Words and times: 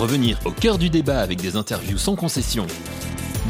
Revenir 0.00 0.38
au 0.46 0.50
cœur 0.50 0.78
du 0.78 0.88
débat 0.88 1.20
avec 1.20 1.42
des 1.42 1.56
interviews 1.56 1.98
sans 1.98 2.16
concession. 2.16 2.66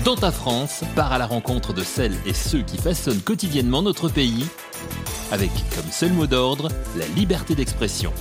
Dans 0.04 0.16
ta 0.16 0.32
France, 0.32 0.82
part 0.96 1.12
à 1.12 1.18
la 1.18 1.29
rencontre 1.29 1.72
de 1.72 1.84
celles 1.84 2.16
et 2.26 2.34
ceux 2.34 2.62
qui 2.62 2.76
façonnent 2.76 3.20
quotidiennement 3.20 3.82
notre 3.82 4.08
pays, 4.08 4.45
avec 5.30 5.52
comme 5.76 5.88
seul 5.92 6.12
mot 6.12 6.26
d'ordre 6.26 6.68
la 6.96 7.06
liberté 7.14 7.54
d'expression. 7.54 8.12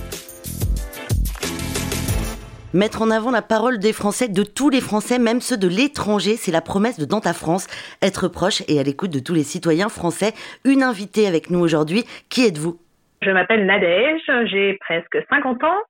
Mettre 2.72 3.02
en 3.02 3.10
avant 3.10 3.32
la 3.32 3.42
parole 3.42 3.80
des 3.80 3.92
Français, 3.92 4.28
de 4.28 4.44
tous 4.44 4.70
les 4.70 4.80
Français, 4.80 5.18
même 5.18 5.40
ceux 5.40 5.56
de 5.56 5.66
l'étranger, 5.66 6.38
c'est 6.40 6.52
la 6.52 6.60
promesse 6.60 7.00
de 7.00 7.06
Dans 7.06 7.20
ta 7.20 7.32
France. 7.32 7.66
Être 8.00 8.28
proche 8.28 8.62
et 8.68 8.78
à 8.78 8.84
l'écoute 8.84 9.10
de 9.10 9.18
tous 9.18 9.34
les 9.34 9.42
citoyens 9.42 9.88
français. 9.88 10.34
Une 10.62 10.84
invitée 10.84 11.26
avec 11.26 11.50
nous 11.50 11.58
aujourd'hui. 11.58 12.04
Qui 12.28 12.44
êtes-vous? 12.44 12.78
Je 13.22 13.30
m'appelle 13.30 13.66
Nadège, 13.66 14.22
j'ai 14.46 14.74
presque 14.80 15.18
50 15.28 15.62
ans. 15.64 15.80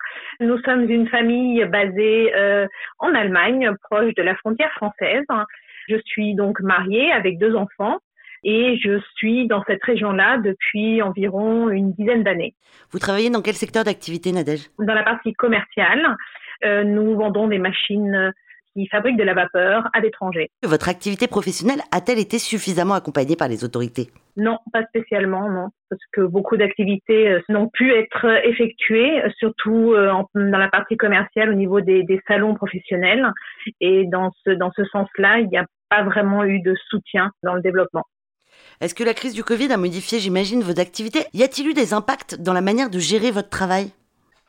Nous 0.40 0.58
sommes 0.62 0.90
une 0.90 1.08
famille 1.08 1.64
basée 1.66 2.34
euh, 2.34 2.66
en 2.98 3.14
Allemagne, 3.14 3.70
proche 3.84 4.14
de 4.14 4.22
la 4.22 4.34
frontière 4.36 4.72
française. 4.72 5.24
Je 5.88 5.96
suis 6.06 6.34
donc 6.34 6.60
mariée 6.60 7.12
avec 7.12 7.38
deux 7.38 7.54
enfants 7.54 7.98
et 8.42 8.78
je 8.82 9.00
suis 9.16 9.46
dans 9.46 9.62
cette 9.64 9.82
région-là 9.84 10.38
depuis 10.38 11.02
environ 11.02 11.68
une 11.68 11.92
dizaine 11.92 12.24
d'années. 12.24 12.54
Vous 12.90 12.98
travaillez 12.98 13.30
dans 13.30 13.42
quel 13.42 13.54
secteur 13.54 13.84
d'activité, 13.84 14.32
Nadège? 14.32 14.68
Dans 14.78 14.94
la 14.94 15.04
partie 15.04 15.32
commerciale. 15.34 16.16
Euh, 16.64 16.84
nous 16.84 17.16
vendons 17.16 17.46
des 17.48 17.58
machines 17.58 18.32
qui 18.74 18.86
fabriquent 18.88 19.18
de 19.18 19.24
la 19.24 19.34
vapeur 19.34 19.88
à 19.92 20.00
l'étranger. 20.00 20.50
Votre 20.62 20.88
activité 20.88 21.26
professionnelle 21.26 21.80
a-t-elle 21.92 22.18
été 22.18 22.38
suffisamment 22.38 22.94
accompagnée 22.94 23.36
par 23.36 23.48
les 23.48 23.64
autorités? 23.64 24.10
Non, 24.36 24.58
pas 24.72 24.84
spécialement, 24.86 25.50
non, 25.50 25.68
parce 25.88 26.02
que 26.12 26.22
beaucoup 26.22 26.56
d'activités 26.56 27.28
euh, 27.28 27.40
n'ont 27.48 27.68
pu 27.68 27.92
être 27.92 28.26
effectuées, 28.44 29.22
surtout 29.38 29.92
euh, 29.92 30.12
dans 30.34 30.58
la 30.58 30.68
partie 30.68 30.96
commerciale 30.96 31.50
au 31.50 31.54
niveau 31.54 31.80
des, 31.80 32.04
des 32.04 32.20
salons 32.28 32.54
professionnels. 32.54 33.26
Et 33.80 34.06
dans 34.06 34.30
ce, 34.44 34.50
dans 34.50 34.70
ce 34.76 34.84
sens-là, 34.84 35.40
il 35.40 35.48
n'y 35.48 35.58
a 35.58 35.66
pas 35.88 36.04
vraiment 36.04 36.44
eu 36.44 36.60
de 36.60 36.74
soutien 36.88 37.32
dans 37.42 37.54
le 37.54 37.60
développement. 37.60 38.04
Est-ce 38.80 38.94
que 38.94 39.04
la 39.04 39.14
crise 39.14 39.34
du 39.34 39.44
Covid 39.44 39.72
a 39.72 39.76
modifié, 39.76 40.18
j'imagine, 40.18 40.62
vos 40.62 40.80
activités? 40.80 41.24
Y 41.34 41.42
a-t-il 41.42 41.68
eu 41.68 41.74
des 41.74 41.92
impacts 41.92 42.40
dans 42.40 42.52
la 42.52 42.60
manière 42.60 42.90
de 42.90 42.98
gérer 42.98 43.30
votre 43.30 43.50
travail? 43.50 43.92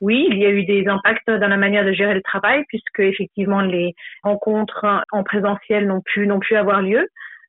Oui, 0.01 0.27
il 0.31 0.39
y 0.39 0.45
a 0.45 0.49
eu 0.49 0.65
des 0.65 0.87
impacts 0.87 1.29
dans 1.29 1.47
la 1.47 1.57
manière 1.57 1.85
de 1.85 1.93
gérer 1.93 2.15
le 2.15 2.23
travail 2.23 2.63
puisque 2.67 2.99
effectivement 2.99 3.61
les 3.61 3.93
rencontres 4.23 5.05
en 5.11 5.23
présentiel 5.23 5.87
n'ont 5.87 6.01
pu 6.01 6.25
n'ont 6.27 6.39
pu 6.39 6.55
avoir 6.55 6.81
lieu. 6.81 7.07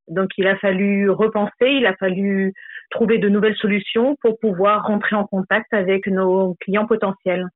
Donc 0.08 0.30
il 0.36 0.46
a 0.46 0.56
fallu 0.58 1.08
repenser, 1.10 1.70
il 1.70 1.86
a 1.86 1.96
fallu 1.96 2.52
trouver 2.90 3.18
de 3.18 3.28
nouvelles 3.28 3.56
solutions 3.56 4.16
pour 4.20 4.38
pouvoir 4.38 4.86
rentrer 4.86 5.16
en 5.16 5.26
contact 5.26 5.72
avec 5.72 6.06
nos 6.06 6.54
clients 6.60 6.86
potentiels. 6.86 7.46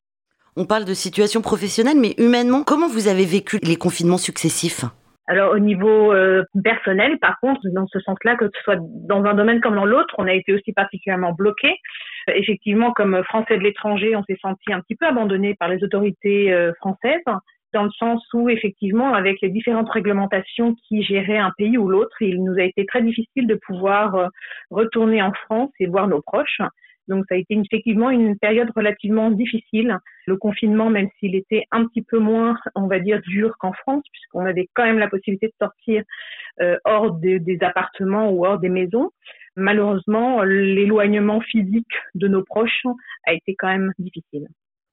On 0.56 0.64
parle 0.64 0.86
de 0.86 0.94
situation 0.94 1.42
professionnelle, 1.42 1.98
mais 2.00 2.14
humainement, 2.16 2.62
comment 2.62 2.88
vous 2.88 3.08
avez 3.08 3.26
vécu 3.26 3.58
les 3.62 3.76
confinements 3.76 4.16
successifs? 4.16 4.86
Alors 5.28 5.52
au 5.52 5.58
niveau 5.58 6.12
euh, 6.12 6.44
personnel, 6.64 7.18
par 7.18 7.38
contre, 7.40 7.60
dans 7.74 7.86
ce 7.88 8.00
sens-là, 8.00 8.36
que 8.36 8.46
ce 8.46 8.62
soit 8.62 8.78
dans 8.80 9.24
un 9.24 9.34
domaine 9.34 9.60
comme 9.60 9.74
dans 9.74 9.84
l'autre, 9.84 10.14
on 10.16 10.26
a 10.26 10.32
été 10.32 10.54
aussi 10.54 10.72
particulièrement 10.72 11.32
bloqué. 11.32 11.74
Effectivement, 12.34 12.92
comme 12.92 13.22
Français 13.24 13.56
de 13.56 13.62
l'étranger, 13.62 14.16
on 14.16 14.24
s'est 14.24 14.38
senti 14.40 14.72
un 14.72 14.80
petit 14.80 14.96
peu 14.96 15.06
abandonné 15.06 15.54
par 15.54 15.68
les 15.68 15.82
autorités 15.84 16.52
euh, 16.52 16.72
françaises, 16.74 17.22
dans 17.72 17.84
le 17.84 17.90
sens 17.90 18.22
où 18.32 18.48
effectivement, 18.48 19.14
avec 19.14 19.40
les 19.42 19.50
différentes 19.50 19.90
réglementations 19.90 20.74
qui 20.88 21.02
géraient 21.02 21.38
un 21.38 21.52
pays 21.58 21.76
ou 21.78 21.88
l'autre, 21.88 22.16
il 22.20 22.42
nous 22.42 22.58
a 22.58 22.62
été 22.62 22.86
très 22.86 23.02
difficile 23.02 23.46
de 23.46 23.54
pouvoir 23.54 24.14
euh, 24.14 24.26
retourner 24.70 25.22
en 25.22 25.32
France 25.32 25.70
et 25.78 25.86
voir 25.86 26.08
nos 26.08 26.22
proches. 26.22 26.60
Donc 27.08 27.24
ça 27.28 27.34
a 27.34 27.38
été 27.38 27.54
effectivement 27.54 28.10
une 28.10 28.38
période 28.38 28.70
relativement 28.74 29.30
difficile. 29.30 29.98
Le 30.26 30.36
confinement, 30.36 30.90
même 30.90 31.08
s'il 31.18 31.34
était 31.34 31.64
un 31.70 31.86
petit 31.86 32.02
peu 32.02 32.18
moins, 32.18 32.56
on 32.74 32.86
va 32.86 32.98
dire, 32.98 33.20
dur 33.22 33.54
qu'en 33.58 33.72
France, 33.72 34.04
puisqu'on 34.12 34.44
avait 34.44 34.68
quand 34.74 34.84
même 34.84 34.98
la 34.98 35.08
possibilité 35.08 35.46
de 35.48 35.54
sortir 35.60 36.02
euh, 36.60 36.76
hors 36.84 37.12
des, 37.12 37.58
appartements 37.62 38.30
ou 38.30 38.44
hors 38.44 38.58
des 38.58 38.68
maisons, 38.68 39.10
malheureusement, 39.56 40.42
l'éloignement 40.42 41.40
physique 41.40 41.86
de 42.14 42.28
nos 42.28 42.42
proches 42.42 42.86
a 43.26 43.32
été 43.32 43.54
quand 43.56 43.68
même 43.68 43.92
difficile. 43.98 44.48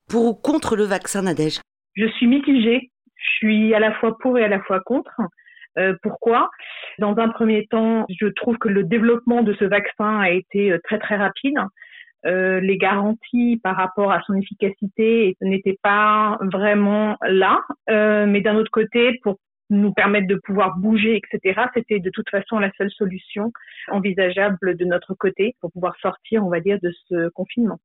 Pour 0.10 0.26
ou 0.26 0.34
contre 0.34 0.76
le 0.76 0.84
vaccin, 0.84 1.24
Nadège? 1.24 1.60
Je 1.96 2.08
suis 2.08 2.28
mitigée. 2.28 2.92
Je 3.16 3.30
suis 3.38 3.74
à 3.74 3.80
la 3.80 3.94
fois 3.94 4.18
pour 4.20 4.38
et 4.38 4.44
à 4.44 4.48
la 4.48 4.60
fois 4.62 4.82
contre. 4.82 5.22
Euh, 5.78 5.96
pourquoi? 6.04 6.50
Dans 7.00 7.18
un 7.18 7.30
premier 7.30 7.66
temps, 7.68 8.06
je 8.10 8.28
trouve 8.28 8.58
que 8.58 8.70
le 8.70 8.84
développement 8.84 9.42
de 9.42 9.54
ce 9.54 9.66
vaccin 9.66 10.20
a 10.20 10.30
été 10.30 10.72
euh, 10.72 10.80
très 10.84 11.00
très 11.00 11.16
rapide. 11.16 11.58
Euh, 12.26 12.60
les 12.60 12.78
garanties 12.78 13.60
par 13.62 13.76
rapport 13.76 14.12
à 14.12 14.22
son 14.26 14.36
efficacité 14.36 15.36
n'étaient 15.42 15.78
pas 15.82 16.38
vraiment 16.42 17.18
là. 17.22 17.62
Euh, 17.90 18.26
mais 18.26 18.42
d'un 18.42 18.56
autre 18.56 18.72
côté, 18.72 19.20
pour 19.24 19.40
nous 19.70 19.94
permettre 19.94 20.28
de 20.28 20.36
pouvoir 20.36 20.78
bouger, 20.78 21.18
etc., 21.18 21.62
c'était 21.74 22.00
de 22.00 22.10
toute 22.10 22.30
façon 22.30 22.60
la 22.60 22.72
seule 22.78 22.92
solution 22.92 23.52
envisageable 23.90 24.78
de 24.78 24.86
notre 24.86 25.14
côté 25.16 25.56
pour 25.62 25.72
pouvoir 25.72 25.96
sortir, 26.02 26.46
on 26.46 26.50
va 26.50 26.60
dire, 26.60 26.80
de 26.82 26.94
ce 27.10 27.30
confinement. 27.30 27.80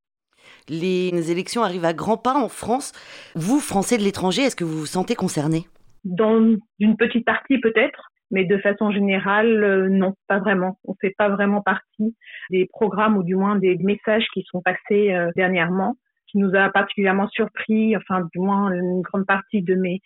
Les 0.69 1.31
élections 1.31 1.63
arrivent 1.63 1.85
à 1.85 1.95
grands 1.95 2.17
pas 2.17 2.35
en 2.35 2.49
France. 2.49 2.93
Vous, 3.35 3.61
Français 3.61 3.99
de 3.99 4.03
l'étranger, 4.03 4.43
est-ce 4.43 4.57
que 4.57 4.65
vous 4.65 4.79
vous 4.81 4.87
sentez 4.87 5.15
concerné 5.15 5.67
Dans 6.05 6.57
une 6.79 6.97
petite 6.97 7.25
partie 7.25 7.59
peut-être, 7.59 8.08
mais 8.31 8.45
de 8.45 8.59
façon 8.59 8.91
générale, 8.91 9.65
euh, 9.65 9.89
non, 9.89 10.15
pas 10.27 10.39
vraiment. 10.39 10.79
On 10.85 10.95
fait 11.01 11.15
pas 11.17 11.29
vraiment 11.29 11.63
partie 11.63 12.15
des 12.51 12.67
programmes 12.67 13.17
ou 13.17 13.23
du 13.23 13.37
moins 13.37 13.57
des 13.57 13.77
messages 13.79 14.27
qui 14.35 14.45
sont 14.51 14.63
passés 14.63 15.13
euh, 15.13 15.31
dernièrement 15.37 15.97
qui 16.31 16.37
nous 16.37 16.55
a 16.55 16.69
particulièrement 16.69 17.27
surpris, 17.29 17.97
enfin 17.97 18.29
du 18.35 18.39
moins 18.39 18.71
une 18.71 19.01
grande 19.01 19.25
partie 19.25 19.63
de 19.63 19.75
mes 19.75 20.03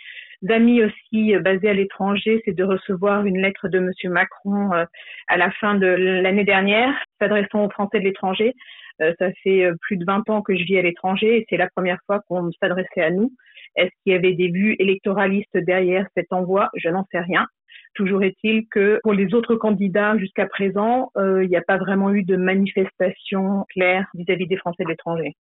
amis 0.49 0.81
aussi 0.85 1.35
euh, 1.35 1.41
basés 1.41 1.71
à 1.71 1.75
l'étranger, 1.75 2.41
c'est 2.45 2.55
de 2.55 2.63
recevoir 2.63 3.27
une 3.27 3.41
lettre 3.41 3.67
de 3.67 3.81
Monsieur 3.81 4.09
Macron 4.09 4.71
à 4.71 5.37
la 5.37 5.51
fin 5.51 5.75
de 5.75 5.87
l'année 5.89 6.45
dernière, 6.45 6.95
s'adressant 7.21 7.65
aux 7.65 7.71
Français 7.71 7.99
de 7.99 8.05
l'étranger. 8.05 8.55
ça 9.01 9.33
fait 9.43 9.69
plus 9.81 9.97
de 9.97 10.05
20 10.05 10.31
ans 10.31 10.43
que 10.43 10.55
je 10.57 10.63
vis 10.63 10.79
à 10.79 10.83
l'étranger 10.83 11.39
et 11.39 11.47
c'est 11.51 11.57
la 11.57 11.69
première 11.69 11.99
fois 12.07 12.21
qu'on 12.29 12.53
s'adressait 12.61 13.03
à 13.03 13.11
nous. 13.11 13.33
Est-ce 13.75 13.91
qu'il 14.03 14.13
y 14.13 14.15
avait 14.15 14.35
des 14.35 14.49
vues 14.49 14.77
électoralistes 14.79 15.57
derrière 15.57 16.07
cet 16.17 16.33
envoi? 16.33 16.69
Je 16.77 16.89
n'en 16.89 17.05
sais 17.11 17.19
rien. 17.19 17.49
Toujours 17.95 18.23
est-il 18.23 18.67
que 18.69 19.01
pour 19.03 19.13
les 19.13 19.35
autres 19.35 19.55
candidats 19.55 20.17
jusqu'à 20.17 20.47
présent, 20.47 21.11
euh, 21.17 21.45
il 21.45 21.51
n'y 21.51 21.57
a 21.57 21.63
pas 21.63 21.77
vraiment 21.77 22.11
eu 22.11 22.23
de 22.23 22.37
manifestation 22.37 23.65
claire 23.69 24.07
vis-à-vis 24.15 24.47
des 24.47 24.57
Français 24.57 24.85
de 24.85 24.89
l'étranger. 24.89 25.35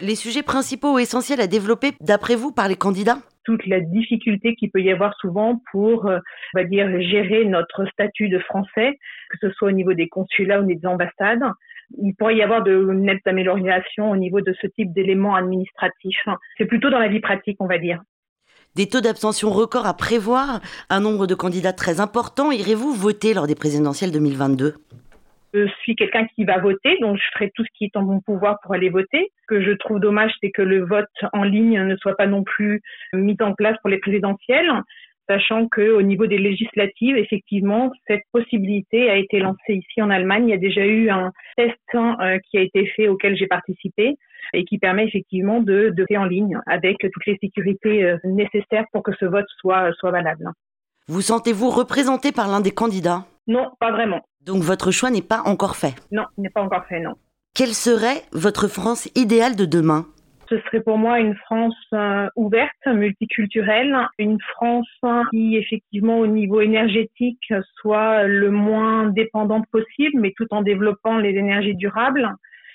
Les 0.00 0.16
sujets 0.16 0.42
principaux 0.42 0.94
ou 0.94 0.98
essentiels 0.98 1.40
à 1.40 1.46
développer, 1.46 1.92
d'après 2.00 2.34
vous, 2.34 2.50
par 2.50 2.66
les 2.66 2.74
candidats? 2.74 3.18
Toute 3.44 3.66
la 3.66 3.80
difficulté 3.80 4.54
qu'il 4.56 4.70
peut 4.70 4.80
y 4.80 4.90
avoir 4.90 5.14
souvent 5.20 5.60
pour, 5.70 6.06
euh, 6.06 6.18
on 6.54 6.58
va 6.58 6.64
dire, 6.64 6.88
gérer 7.00 7.44
notre 7.44 7.86
statut 7.86 8.28
de 8.28 8.40
français, 8.40 8.98
que 9.30 9.38
ce 9.40 9.50
soit 9.52 9.68
au 9.68 9.72
niveau 9.72 9.94
des 9.94 10.08
consulats 10.08 10.60
ou 10.60 10.64
des 10.64 10.80
ambassades. 10.84 11.44
Il 11.98 12.14
pourrait 12.14 12.36
y 12.36 12.42
avoir 12.42 12.64
de 12.64 12.92
nettes 12.92 13.26
améliorations 13.26 14.10
au 14.10 14.16
niveau 14.16 14.40
de 14.40 14.54
ce 14.60 14.66
type 14.66 14.92
d'éléments 14.92 15.36
administratifs. 15.36 16.26
C'est 16.58 16.66
plutôt 16.66 16.90
dans 16.90 16.98
la 16.98 17.08
vie 17.08 17.20
pratique, 17.20 17.58
on 17.60 17.66
va 17.66 17.78
dire 17.78 18.02
des 18.74 18.88
taux 18.88 19.00
d'abstention 19.00 19.50
records 19.50 19.86
à 19.86 19.94
prévoir, 19.94 20.60
un 20.88 21.00
nombre 21.00 21.26
de 21.26 21.34
candidats 21.34 21.72
très 21.72 22.00
important. 22.00 22.50
Irez-vous 22.50 22.92
voter 22.92 23.34
lors 23.34 23.46
des 23.46 23.54
présidentielles 23.54 24.12
2022 24.12 24.74
je 25.54 25.68
suis 25.82 25.94
quelqu'un 25.94 26.26
qui 26.34 26.44
va 26.44 26.58
voter, 26.58 26.96
donc 27.02 27.18
je 27.18 27.30
ferai 27.34 27.50
tout 27.54 27.62
ce 27.62 27.68
qui 27.76 27.84
est 27.84 27.96
en 27.96 28.02
mon 28.02 28.20
pouvoir 28.20 28.58
pour 28.62 28.72
aller 28.72 28.88
voter. 28.88 29.30
Ce 29.42 29.46
que 29.48 29.62
je 29.62 29.72
trouve 29.72 30.00
dommage, 30.00 30.32
c'est 30.40 30.50
que 30.50 30.62
le 30.62 30.82
vote 30.82 31.04
en 31.34 31.42
ligne 31.42 31.82
ne 31.82 31.96
soit 31.96 32.16
pas 32.16 32.26
non 32.26 32.42
plus 32.42 32.80
mis 33.12 33.36
en 33.40 33.52
place 33.52 33.76
pour 33.82 33.90
les 33.90 33.98
présidentielles, 33.98 34.70
sachant 35.28 35.68
que 35.68 35.90
au 35.90 36.00
niveau 36.00 36.26
des 36.26 36.38
législatives, 36.38 37.18
effectivement, 37.18 37.92
cette 38.06 38.22
possibilité 38.32 39.10
a 39.10 39.16
été 39.16 39.40
lancée 39.40 39.74
ici 39.74 40.00
en 40.00 40.08
Allemagne. 40.08 40.48
Il 40.48 40.52
y 40.52 40.54
a 40.54 40.56
déjà 40.56 40.86
eu 40.86 41.10
un 41.10 41.32
test 41.56 41.76
hein, 41.92 42.16
euh, 42.22 42.38
qui 42.50 42.56
a 42.56 42.62
été 42.62 42.86
fait 42.86 43.08
auquel 43.08 43.36
j'ai 43.36 43.46
participé 43.46 44.16
et 44.52 44.64
qui 44.64 44.78
permet 44.78 45.06
effectivement 45.06 45.60
de, 45.60 45.90
de 45.90 46.06
faire 46.06 46.20
en 46.20 46.24
ligne 46.24 46.58
avec 46.66 46.98
toutes 47.00 47.26
les 47.26 47.38
sécurités 47.40 48.04
euh, 48.04 48.16
nécessaires 48.24 48.84
pour 48.92 49.02
que 49.02 49.12
ce 49.18 49.24
vote 49.24 49.46
soit, 49.58 49.92
soit 49.98 50.10
valable. 50.10 50.50
Vous 51.08 51.20
sentez-vous 51.20 51.70
représenté 51.70 52.32
par 52.32 52.48
l'un 52.48 52.60
des 52.60 52.70
candidats? 52.70 53.24
Non, 53.46 53.70
pas 53.80 53.90
vraiment. 53.90 54.20
Donc 54.44 54.62
votre 54.62 54.90
choix 54.90 55.10
n'est 55.10 55.22
pas 55.22 55.42
encore 55.44 55.76
fait? 55.76 55.94
Non, 56.10 56.24
n'est 56.38 56.50
pas 56.50 56.62
encore 56.62 56.86
fait, 56.86 57.00
non. 57.00 57.14
Quelle 57.54 57.74
serait 57.74 58.22
votre 58.32 58.68
France 58.68 59.10
idéale 59.14 59.56
de 59.56 59.64
demain? 59.64 60.06
Ce 60.48 60.58
serait 60.60 60.82
pour 60.82 60.98
moi 60.98 61.18
une 61.18 61.34
France 61.34 61.74
euh, 61.94 62.28
ouverte, 62.36 62.86
multiculturelle, 62.86 63.96
une 64.18 64.38
France 64.54 64.88
qui 65.30 65.56
effectivement 65.56 66.18
au 66.18 66.26
niveau 66.26 66.60
énergétique 66.60 67.52
soit 67.80 68.24
le 68.24 68.50
moins 68.50 69.06
dépendante 69.08 69.64
possible, 69.70 70.20
mais 70.20 70.34
tout 70.36 70.46
en 70.50 70.62
développant 70.62 71.16
les 71.18 71.30
énergies 71.30 71.74
durables. 71.74 72.28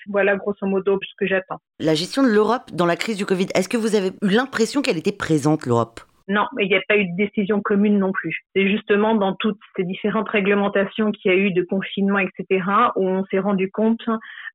Voilà 0.08 0.36
grosso 0.36 0.66
modo 0.66 0.98
ce 1.02 1.14
que 1.18 1.26
j'attends. 1.26 1.60
La 1.78 1.94
gestion 1.94 2.22
de 2.22 2.28
l'Europe 2.28 2.70
dans 2.72 2.86
la 2.86 2.96
crise 2.96 3.16
du 3.16 3.26
Covid, 3.26 3.46
est-ce 3.54 3.68
que 3.68 3.76
vous 3.76 3.94
avez 3.94 4.08
eu 4.22 4.28
l'impression 4.28 4.82
qu'elle 4.82 4.98
était 4.98 5.12
présente, 5.12 5.66
l'Europe? 5.66 6.00
Non, 6.28 6.44
mais 6.54 6.66
il 6.66 6.68
n'y 6.68 6.76
a 6.76 6.82
pas 6.86 6.98
eu 6.98 7.06
de 7.06 7.16
décision 7.16 7.62
commune 7.62 7.98
non 7.98 8.12
plus. 8.12 8.44
C'est 8.54 8.68
justement 8.68 9.14
dans 9.14 9.34
toutes 9.34 9.60
ces 9.76 9.84
différentes 9.84 10.28
réglementations 10.28 11.10
qu'il 11.10 11.32
y 11.32 11.34
a 11.34 11.38
eu 11.38 11.52
de 11.52 11.62
confinement, 11.62 12.18
etc., 12.18 12.62
où 12.96 13.08
on 13.08 13.24
s'est 13.26 13.38
rendu 13.38 13.70
compte 13.70 14.06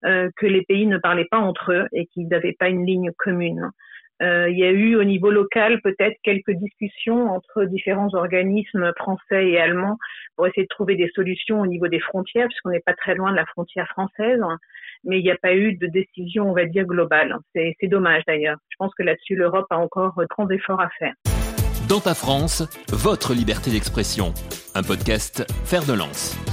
euh, 0.06 0.30
que 0.38 0.46
les 0.46 0.62
pays 0.62 0.86
ne 0.86 1.00
parlaient 1.00 1.28
pas 1.30 1.40
entre 1.40 1.74
eux 1.74 1.88
et 1.92 2.06
qu'ils 2.06 2.28
n'avaient 2.28 2.56
pas 2.58 2.70
une 2.70 2.86
ligne 2.86 3.12
commune. 3.18 3.72
Euh, 4.24 4.50
il 4.50 4.58
y 4.58 4.64
a 4.64 4.72
eu 4.72 4.96
au 4.96 5.04
niveau 5.04 5.30
local 5.30 5.82
peut-être 5.82 6.16
quelques 6.24 6.52
discussions 6.52 7.30
entre 7.30 7.66
différents 7.66 8.14
organismes 8.14 8.94
français 8.98 9.50
et 9.50 9.60
allemands 9.60 9.98
pour 10.36 10.48
essayer 10.48 10.64
de 10.64 10.70
trouver 10.70 10.96
des 10.96 11.10
solutions 11.14 11.60
au 11.60 11.68
niveau 11.68 11.88
des 11.88 12.00
frontières, 12.00 12.48
puisqu'on 12.48 12.70
n'est 12.70 12.80
pas 12.80 12.94
très 12.94 13.16
loin 13.16 13.32
de 13.32 13.36
la 13.36 13.46
frontière 13.46 13.88
française. 13.90 14.40
Mais 15.04 15.20
il 15.20 15.24
n'y 15.24 15.32
a 15.32 15.38
pas 15.42 15.54
eu 15.54 15.74
de 15.76 15.88
décision, 15.88 16.50
on 16.50 16.54
va 16.54 16.66
dire, 16.66 16.86
globale. 16.86 17.36
C'est 17.54 17.76
dommage 17.88 18.24
d'ailleurs. 18.26 18.58
Je 18.70 18.76
pense 18.80 18.94
que 18.96 19.04
là-dessus, 19.04 19.36
l'Europe 19.36 19.68
a 19.70 19.78
encore 19.78 20.14
grands 20.30 20.50
efforts 20.50 20.80
à 20.80 20.90
faire. 20.98 21.14
Dans 21.90 22.00
ta 22.00 22.14
France, 22.14 22.64
votre 22.92 23.34
liberté 23.34 23.72
d'expression. 23.72 24.34
Un 24.74 24.84
podcast 24.84 25.46
Faire 25.66 25.84
de 25.84 25.94
lance. 25.94 26.53